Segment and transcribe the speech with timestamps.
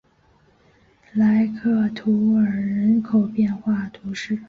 [1.13, 4.35] 莱克图尔人口变化图示